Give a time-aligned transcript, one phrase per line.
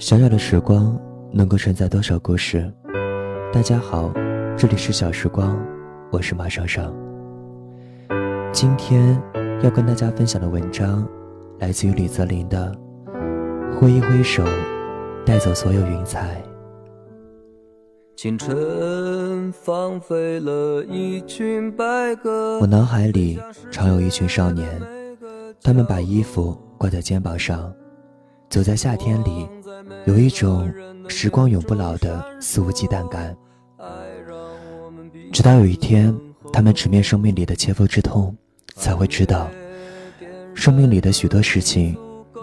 [0.00, 0.98] 小小的时光
[1.30, 2.72] 能够承载多少故事？
[3.52, 4.10] 大家好，
[4.56, 5.60] 这里是小时光，
[6.10, 6.90] 我是马尚尚。
[8.50, 9.22] 今天
[9.62, 11.06] 要跟大家分享的文章
[11.58, 12.74] 来自于李泽林的
[13.78, 14.42] 《挥一挥手，
[15.26, 16.42] 带走所有云彩》。
[18.16, 22.58] 清晨放飞了一群白鸽。
[22.60, 23.38] 我脑海里
[23.70, 24.66] 常有一群少年，
[25.62, 27.70] 他们把衣服挂在肩膀上，
[28.48, 29.46] 走在夏天里。
[30.06, 30.72] 有一种
[31.08, 33.36] 时光永不老的肆无忌惮感，
[35.32, 36.16] 直到有一天，
[36.52, 38.36] 他们直面生命里的切肤之痛，
[38.74, 39.48] 才会知道，
[40.54, 41.96] 生命里的许多事情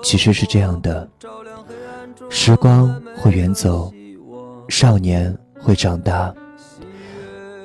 [0.03, 1.09] 其实是这样的：
[2.29, 3.91] 时光会远走，
[4.69, 6.33] 少年会长大，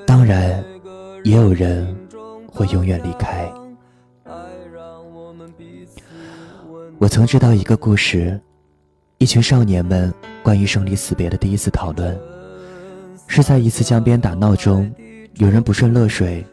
[0.06, 0.64] 当然，
[1.24, 1.94] 也有人
[2.46, 3.52] 会永远离开。
[6.98, 8.40] 我曾知道一个故事。
[9.22, 10.12] 一群少年们
[10.42, 12.18] 关于生离死别的第一次讨论，
[13.28, 14.92] 是在一次江边打闹中，
[15.34, 16.44] 有人不慎落水，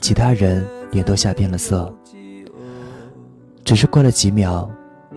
[0.00, 1.94] 其他人也都吓变了色。
[3.62, 4.70] 只是过了几秒，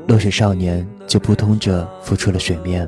[0.06, 2.86] 落水少年就扑通着浮出了水面，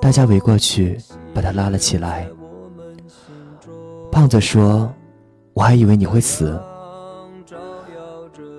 [0.00, 0.96] 大家围过去
[1.34, 2.24] 把他拉了起来。
[4.12, 4.94] 胖子说
[5.54, 6.56] ：“我还以为你会死。”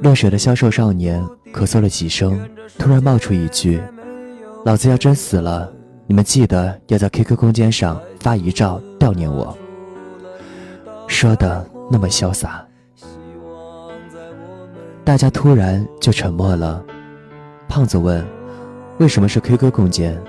[0.04, 2.38] 落水的消瘦少年咳嗽了几声，
[2.78, 3.82] 突然冒出一句。
[4.68, 5.72] 老子要真死了，
[6.08, 9.58] 你们记得要在 QQ 空间上发遗照悼念我。
[11.08, 12.68] 说的那么潇洒，
[15.06, 16.84] 大家突然就沉默了。
[17.70, 18.22] 胖子问
[19.00, 20.22] ：“为什么是 QQ 空间？”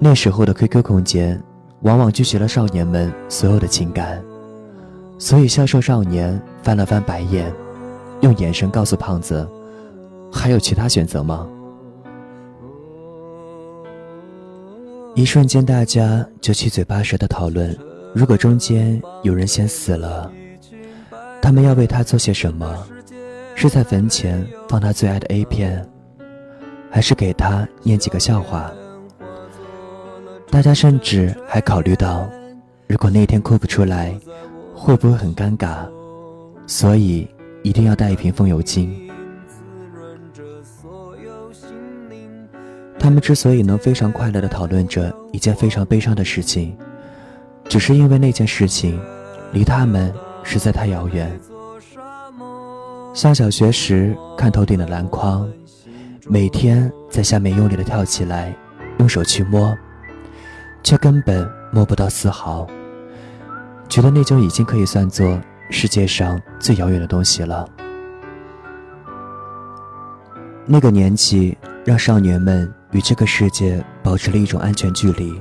[0.00, 1.38] 那时候的 QQ 空间
[1.82, 4.24] 往往聚集了少年们所有的情感，
[5.18, 7.52] 所以消瘦少年翻了翻白眼，
[8.22, 9.46] 用眼神告诉胖子
[10.32, 11.46] ：“还有其他选择吗？”
[15.14, 17.76] 一瞬间，大家就七嘴八舌的讨论：
[18.14, 20.30] 如果中间有人先死了，
[21.42, 22.86] 他们要为他做些什么？
[23.56, 25.86] 是在坟前放他最爱的 A 片，
[26.90, 28.72] 还是给他念几个笑话？
[30.48, 32.30] 大家甚至还考虑到，
[32.86, 34.18] 如果那天哭不出来，
[34.74, 35.86] 会不会很尴尬？
[36.66, 37.28] 所以
[37.62, 39.09] 一定要带一瓶风油精。
[43.00, 46.76] 他们之所以能非常快乐地讨论着一件非常悲伤的事情，
[47.64, 49.00] 只是因为那件事情
[49.52, 50.12] 离他们
[50.44, 51.40] 实在太遥远。
[53.14, 55.48] 上小学时看头顶的篮筐，
[56.28, 58.54] 每天在下面用力地跳起来，
[58.98, 59.74] 用手去摸，
[60.82, 62.66] 却根本摸不到丝毫，
[63.88, 65.40] 觉得那就已经可以算作
[65.70, 67.66] 世界上最遥远的东西了。
[70.66, 72.70] 那个年纪，让少年们。
[72.92, 75.40] 与这个世界保持了一种安全距离，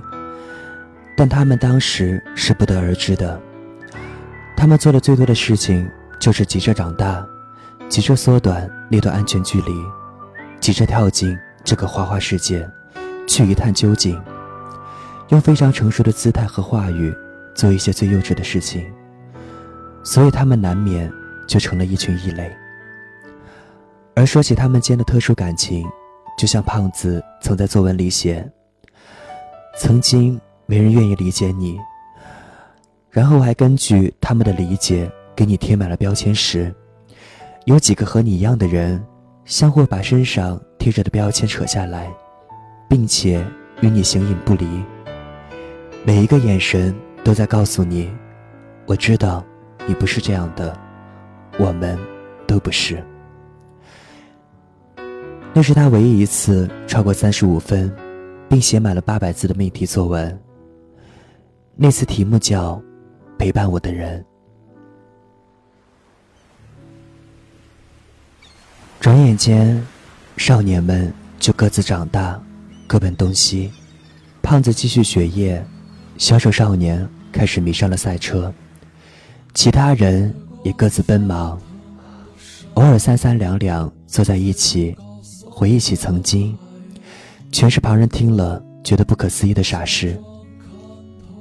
[1.18, 3.42] 但他们当时是不得而知的。
[4.56, 5.90] 他们做的最多的事情
[6.20, 7.26] 就是急着长大，
[7.88, 9.72] 急着缩短那段安全距离，
[10.60, 12.70] 急着跳进这个花花世界，
[13.28, 14.22] 去一探究竟，
[15.30, 17.16] 用非常成熟的姿态和话语
[17.56, 18.86] 做一些最幼稚的事情。
[20.04, 21.12] 所以他们难免
[21.48, 22.56] 就成了一群异类。
[24.16, 25.88] 而说起他们间的特殊感情。
[26.40, 28.50] 就像胖子曾在作文里写
[29.78, 31.78] ：“曾经没人愿意理解你，
[33.12, 36.74] 然后还根据他们的理解给你贴满了标签时，
[37.66, 39.06] 有几个和你一样的人，
[39.44, 42.10] 相互把身上贴着的标签扯下来，
[42.88, 43.46] 并且
[43.82, 44.66] 与你形影不离。
[46.06, 48.10] 每一个眼神都在告诉你，
[48.86, 49.44] 我知道
[49.86, 50.74] 你不是这样的，
[51.58, 52.00] 我们
[52.48, 53.04] 都不是。”
[55.52, 57.94] 那是他唯一一次超过三十五分，
[58.48, 60.40] 并写满了八百字的命题作文。
[61.76, 62.76] 那次题目叫
[63.38, 64.22] 《陪伴我的人》。
[69.02, 69.86] 转眼间，
[70.38, 72.42] 少年们就各自长大，
[72.86, 73.72] 各奔东西。
[74.42, 75.66] 胖子继续学业，
[76.18, 78.54] 销售少年开始迷上了赛车，
[79.54, 80.34] 其他人
[80.64, 81.60] 也各自奔忙，
[82.76, 84.96] 偶尔三三两两坐在一起。
[85.60, 86.58] 回忆起曾经，
[87.52, 90.18] 全是旁人听了觉得不可思议的傻事。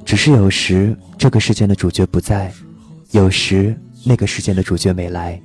[0.05, 2.53] 只是有时这个事件的主角不在，
[3.12, 5.41] 有时那个事件的主角没来。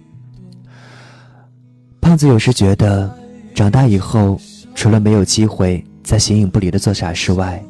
[2.01, 3.15] 胖子有时觉得，
[3.53, 4.41] 长大以后
[4.73, 7.63] 除了没有机会再形影不离的做傻事外，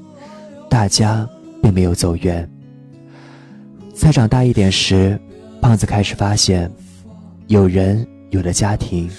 [0.69, 1.27] 大家
[1.61, 2.49] 并没有走远。
[3.93, 5.19] 再长大一点时，
[5.61, 6.71] 胖子开始发现，
[7.47, 9.09] 有人有了家庭，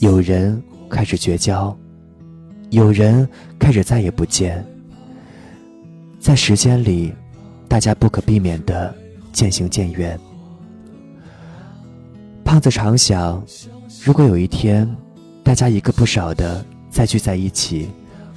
[0.00, 0.58] 有人。
[0.94, 1.76] 开始绝交，
[2.70, 4.64] 有人开始再也不见。
[6.20, 7.12] 在时间里，
[7.66, 8.94] 大家不可避免的
[9.32, 10.16] 渐行渐远。
[12.44, 13.44] 胖子常想，
[14.04, 14.88] 如果有一天，
[15.42, 17.90] 大家一个不少的再聚在一起，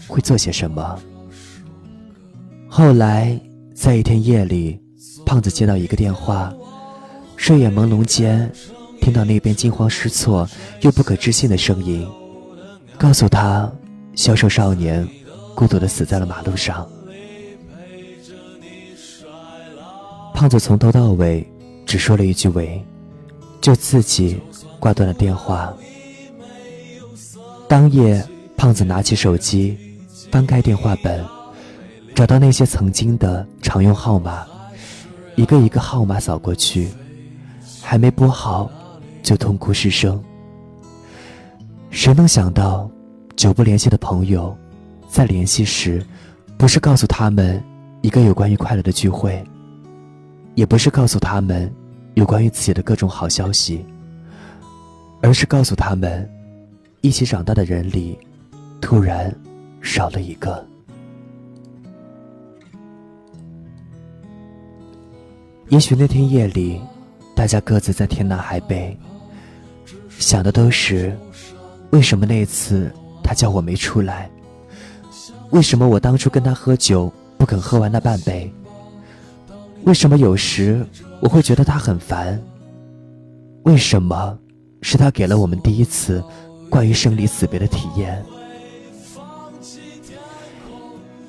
[0.08, 1.00] 会做些什么？
[2.68, 3.40] 后来，
[3.76, 4.82] 在一天夜里，
[5.28, 6.52] 胖子接到一个电话，
[7.36, 8.52] 睡眼朦胧间，
[9.00, 10.50] 听到那边惊慌失措
[10.82, 12.04] 又不可置信的声音，
[12.98, 13.72] 告诉他，
[14.16, 15.08] 销售少年
[15.54, 16.88] 孤独的死在了马路上。
[20.34, 21.48] 胖子从头到尾
[21.86, 22.84] 只说了一句“喂”，
[23.62, 24.40] 就自己
[24.80, 25.74] 挂断了电话。
[27.68, 28.24] 当夜，
[28.56, 29.78] 胖子拿起手机，
[30.32, 31.24] 翻开电话本，
[32.16, 34.46] 找到那些曾经的常用号码，
[35.36, 36.90] 一个一个号码扫过去，
[37.82, 38.72] 还没拨好，
[39.22, 40.24] 就痛哭失声。
[41.90, 42.90] 谁能想到，
[43.36, 44.56] 久不联系的朋友，
[45.10, 46.06] 在联系时，
[46.58, 47.62] 不是告诉他们
[48.02, 49.44] 一个有关于快乐的聚会。
[50.56, 51.72] 也不是告诉他们
[52.16, 53.86] 有关于自己的各种好消息，
[55.22, 56.28] 而是告诉他们，
[57.02, 58.18] 一起长大的人里，
[58.82, 59.32] 突然
[59.84, 60.66] 少了一个。
[65.70, 66.82] 也许那天夜里，
[67.36, 68.98] 大家各自在天南海北，
[70.10, 71.16] 想的都是：
[71.92, 72.92] 为什么那次
[73.24, 74.30] 他叫我没出来？
[75.52, 78.54] 为什么我当初跟他喝酒不肯喝完那半杯？
[79.86, 80.86] 为什么有时
[81.22, 82.42] 我会觉得他很烦？
[83.64, 84.38] 为什么
[84.82, 86.24] 是他给了我们第一次
[86.70, 88.22] 关于生离死别的体验？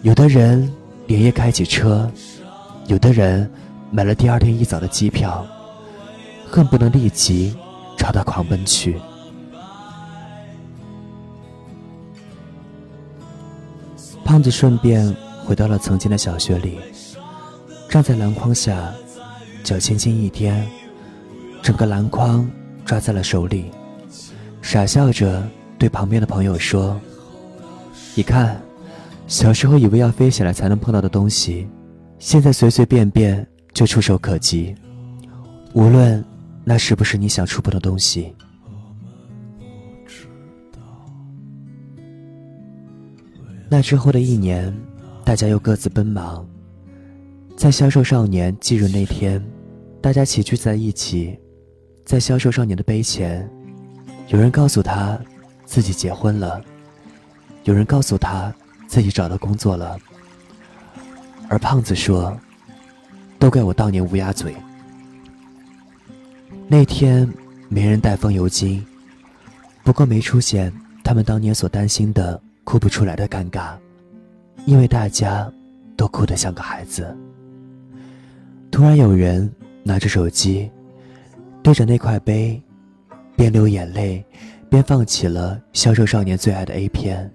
[0.02, 0.72] 有的人
[1.06, 2.10] 连夜开起车，
[2.86, 3.48] 有的人
[3.90, 5.46] 买了第二天一早的机票，
[6.48, 7.56] 恨不能立即
[7.96, 8.96] 朝他狂奔去。
[14.28, 15.10] 胖子顺便
[15.42, 16.78] 回到了曾经的小学里。
[17.88, 18.92] 站在篮筐下，
[19.64, 20.68] 脚轻轻一颠，
[21.62, 22.46] 整个篮筐
[22.84, 23.70] 抓在了手里，
[24.60, 25.42] 傻笑着
[25.78, 27.00] 对旁边的朋友说
[28.14, 28.60] ：“你看，
[29.26, 31.66] 小时候以为要飞起来才能碰到的东西，
[32.18, 34.74] 现在随随便便就触手可及。
[35.72, 36.22] 无论
[36.64, 38.34] 那是不是你想触碰的东西。”
[43.70, 44.74] 那之后的一年，
[45.24, 46.48] 大家又各自奔忙。
[47.56, 49.44] 在销售少年忌日那天，
[50.00, 51.38] 大家齐聚在一起，
[52.04, 53.46] 在销售少年的碑前，
[54.28, 55.20] 有人告诉他
[55.66, 56.62] 自己结婚了，
[57.64, 58.54] 有人告诉他
[58.86, 59.98] 自己找到工作了，
[61.48, 62.34] 而胖子说
[63.38, 64.54] ：“都怪我当年乌鸦嘴。”
[66.66, 67.28] 那天
[67.68, 68.82] 没人带风油精，
[69.84, 70.72] 不过没出现
[71.04, 73.70] 他们当年所担心的哭不出来的尴尬，
[74.66, 75.50] 因为大家
[75.96, 77.16] 都哭得像个孩子。
[78.70, 79.50] 突然有人
[79.82, 80.70] 拿着手机，
[81.62, 82.62] 对着那块碑，
[83.34, 84.22] 边流眼泪，
[84.68, 87.32] 边放起了销售少年最爱的 A 片。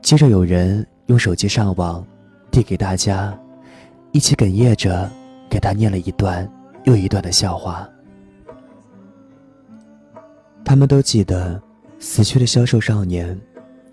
[0.00, 2.02] 接着有人用手机上网，
[2.50, 3.38] 递给大家，
[4.12, 5.06] 一起哽咽着
[5.50, 6.50] 给他念了一段
[6.84, 7.86] 又一段的笑话。
[10.64, 11.62] 他们都记得，
[11.98, 13.38] 死去的销售少年，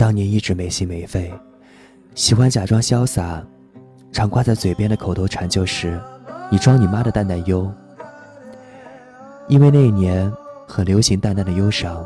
[0.01, 1.31] 当年一直没心没肺，
[2.15, 3.46] 喜欢假装潇洒，
[4.12, 6.01] 常挂在嘴边的口头禅就是。
[6.50, 7.72] 你装你妈的淡淡忧，
[9.48, 10.34] 因为那一年
[10.67, 12.03] 很流行淡淡的忧伤。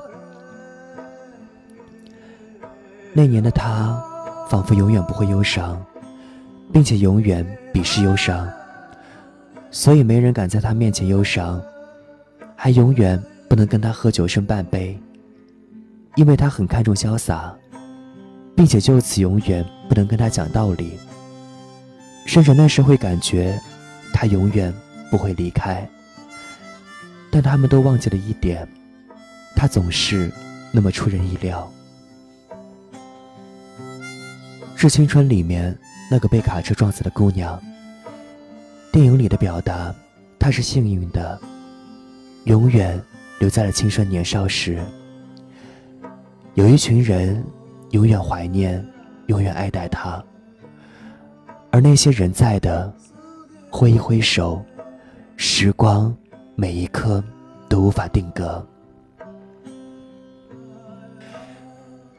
[3.13, 3.97] 那年的他，
[4.49, 5.81] 仿佛永远不会忧伤，
[6.73, 8.45] 并且永远鄙视忧伤，
[9.71, 11.61] 所以没人敢在他面前忧伤，
[12.57, 14.99] 还永远不能跟他喝酒剩半杯，
[16.15, 17.55] 因为他很看重潇洒，
[18.55, 20.97] 并且就此永远不能跟他讲道理，
[22.25, 23.59] 甚至那时会感觉。
[24.17, 24.73] 他永远
[25.11, 25.85] 不会离开，
[27.29, 28.65] 但他们都忘记了一点，
[29.53, 30.31] 他总是
[30.71, 31.69] 那么出人意料。
[34.77, 35.77] 《致青春》里面
[36.09, 37.61] 那个被卡车撞死的姑娘，
[38.89, 39.93] 电影里的表达，
[40.39, 41.37] 她是幸运的，
[42.45, 42.97] 永远
[43.39, 44.79] 留在了青春年少时。
[46.53, 47.43] 有一群人
[47.95, 48.85] 永远怀念，
[49.27, 50.21] 永远爱戴他，
[51.71, 52.93] 而那些人在的。
[53.71, 54.63] 挥一挥手，
[55.35, 56.15] 时光
[56.55, 57.21] 每一刻
[57.67, 58.65] 都无法定格。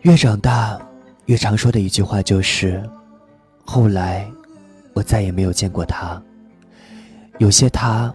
[0.02, 0.78] 越长大，
[1.24, 2.82] 越常说的一句话就是
[3.64, 4.26] ：“后来，
[4.92, 6.22] 我再也没有见过他。
[7.38, 8.14] 有些他，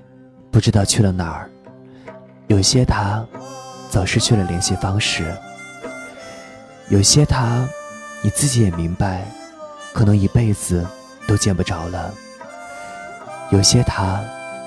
[0.51, 1.49] 不知道去了哪儿；
[2.45, 3.25] 有些他，
[3.89, 5.23] 早失去了联系方式；
[6.91, 7.65] 有些他，
[8.21, 9.25] 你自己也明白，
[9.93, 10.85] 可能一辈子
[11.25, 12.13] 都见不着了。
[13.49, 14.21] 有些他，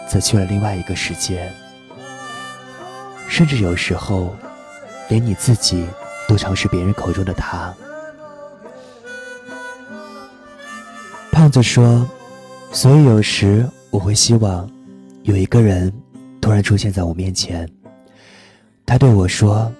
[0.08, 1.52] 则去了另外一个世界，
[3.28, 4.34] 甚至有时候，
[5.10, 5.86] 连你自己
[6.26, 7.74] 都尝是别人口中的他。
[11.30, 12.08] 胖子说
[12.72, 14.66] ：“所以有时我会希望，
[15.24, 15.92] 有一个人
[16.40, 17.68] 突然出现在我面前。
[18.86, 19.70] 他对我说：‘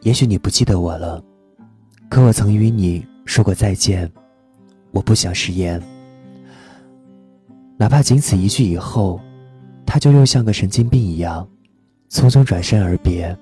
[0.00, 1.22] 也许你不记得我了，
[2.08, 4.10] 可我曾与你说过再见。
[4.92, 5.82] 我不想食言。’”
[7.78, 9.20] 哪怕仅此一句以后，
[9.84, 11.46] 他就又像个神经病一样，
[12.08, 13.36] 匆匆转身而别，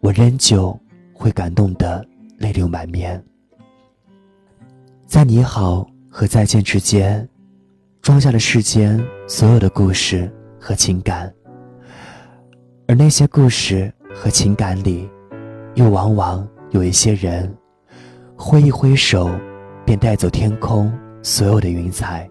[0.00, 0.78] 我仍旧
[1.12, 2.02] 会感动得
[2.38, 3.22] 泪流满面。
[5.06, 7.28] 在你好和再见之间，
[8.00, 8.98] 装下了世间
[9.28, 11.30] 所有的故事和情感，
[12.88, 15.06] 而那些故事和情感里，
[15.74, 17.54] 又往往有一些人，
[18.44, 19.30] 挥一挥手，
[19.86, 22.28] 便带走天空所有的云彩。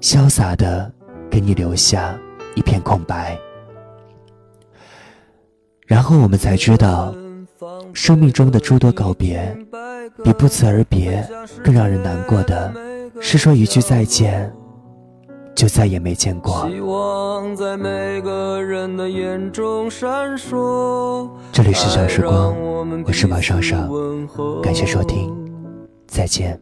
[0.00, 0.90] 潇洒的
[1.30, 2.18] 给你留下
[2.54, 3.38] 一片空白，
[5.86, 7.14] 然后我们才知道，
[7.92, 9.54] 生命中的诸多告别，
[10.24, 11.22] 比不辞而别
[11.62, 12.72] 更让人难过的，
[13.20, 14.50] 是说一句再见，
[15.60, 16.66] 就再也没见过。
[21.52, 22.56] 这里是小时光，
[23.04, 23.86] 我是马上上，
[24.62, 25.30] 感谢收听，
[26.06, 26.58] 再见。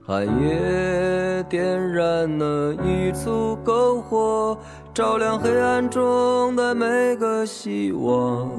[1.49, 4.59] 点燃了一簇篝火，
[4.93, 8.51] 照亮黑暗中的每个希望。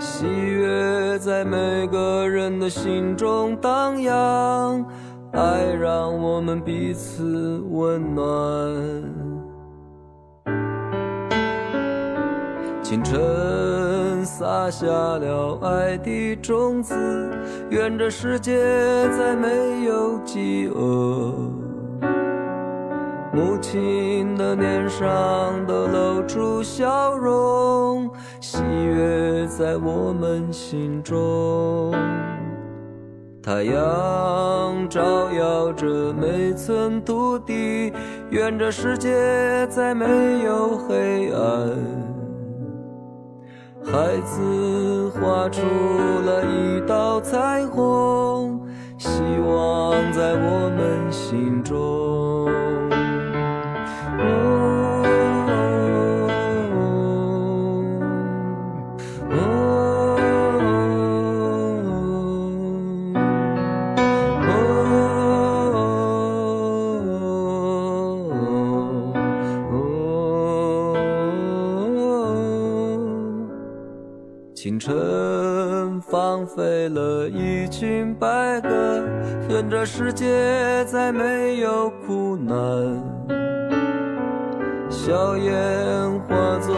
[0.00, 4.84] 喜悦在每个人的心中荡漾，
[5.36, 8.24] 爱让我们彼此温暖。
[12.82, 16.94] 清晨撒下了爱的种子，
[17.68, 18.56] 愿这世界
[19.10, 21.34] 再没有饥饿。
[23.32, 28.08] 母亲的脸上都露出笑容，
[28.40, 31.92] 喜悦在我们心中。
[33.46, 37.92] 太阳照耀着每寸土地，
[38.30, 40.04] 愿这世界再没
[40.42, 41.68] 有黑暗。
[43.84, 48.66] 孩子画出了一道彩虹，
[48.98, 52.05] 希望在我们心中。
[74.86, 79.02] 清晨，放飞了一群白鸽，
[79.48, 82.54] 愿这世界再没有苦难。
[84.88, 85.52] 硝烟
[86.20, 86.72] 化作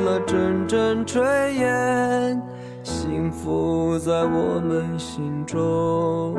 [0.00, 1.22] 了阵阵炊
[1.52, 2.42] 烟，
[2.82, 6.34] 幸福在我们心中。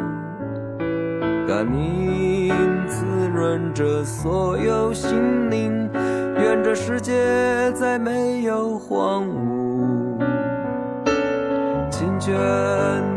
[1.47, 2.53] 甘宁
[2.86, 5.89] 滋润着所有心灵，
[6.39, 9.57] 愿这世界再没有荒芜。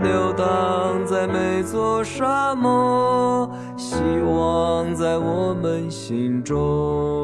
[0.03, 7.20] 流荡在每座沙漠，希望在我们心中。